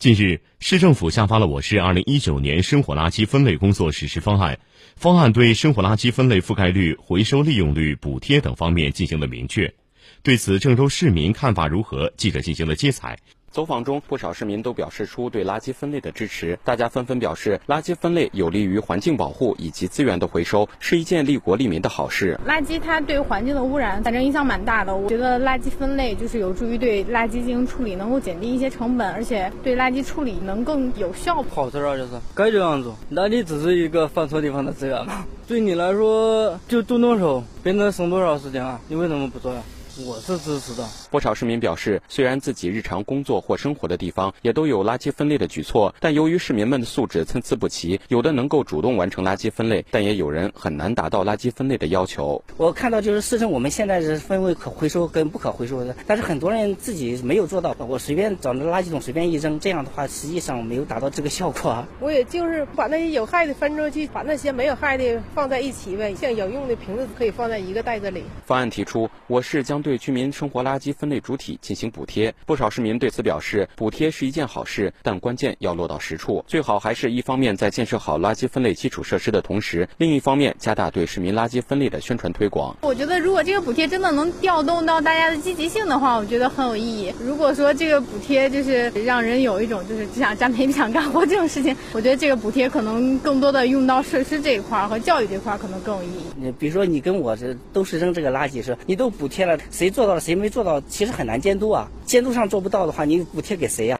[0.00, 4.58] 近日，市政府下发了我市二零一九年生活垃圾分类工作实施方案，
[4.96, 9.74] 方案对生活垃圾分类覆盖率、回收利用率、补贴等方面进行了明确。
[10.22, 12.14] 对此，郑州市民看法如何？
[12.16, 13.18] 记者进行了接采。
[13.52, 16.56] 走访中，不少市民都表示出对垃圾分类的支持。
[16.64, 22.38] 大家纷纷表示，垃圾分类有利于环境保护以及资源的回收，是一件利国利民的好事。
[22.46, 24.94] 垃圾它对环境的污染，反正影响蛮大的。
[24.94, 31.42] 我觉得垃圾分类就是有助于对垃圾进行处理，能够减低一些成本，而且对垃圾处理能更有效。
[31.50, 32.96] 好事啊，就是该这样做。
[33.10, 38.80] 垃圾只是一个放错地方的资源嘛，对你来说就动动手，别能省多少时间啊？
[38.86, 39.60] 你为什么不做呀？
[39.98, 40.86] 我是支持的。
[41.10, 52.42] 不少市民表示，虽然自己日常工作或生活的地方也都有垃圾分类的举措，但由于市民们的素质参差不齐，有的能够主动完成垃圾分类，但也有人很难达到垃圾分类的要求。
[52.56, 57.74] 我看到就是市政我们现在是分为可回收跟不可回收的，但是很多人自己没有做到。
[57.78, 61.84] 我随便找那垃圾桶随便一扔，这样的话实际上没有达到这个效果。
[61.98, 66.14] 我也就是把那些有害的分出去，把那些没有害的放在一起呗。
[66.14, 68.22] 像有用的瓶子可以放在一个袋子里。
[68.44, 72.34] 方案提出，我市将对居民生活垃圾分类主体进行补贴。
[72.46, 76.44] 不少市民对此表示，补贴是一件好事，但关键要落到实处。
[76.46, 82.76] 最好还是一方面在建设好垃圾分类基础设施的同时，另一方面加大对市民垃圾分类的宣传推广。
[82.82, 87.12] 我觉得，如果这个补贴真的能调动到大家的积极性的话，我觉得很有意义。
[87.20, 96.22] 如果说这个补贴就是让人有一种就是只想占便宜不想干活这种事情， 我觉得这个补贴可能更多的用到设施这一块和教育这块可能更有意义。
[96.36, 101.88] 你比如说，你跟我这都是扔这个垃圾，是你都补贴了，谁做到了，谁没做到，其实很难监督啊。
[102.04, 103.99] 监督上做不到的话，你补贴给谁呀？